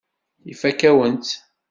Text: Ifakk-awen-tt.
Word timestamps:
Ifakk-awen-tt. 0.51 1.33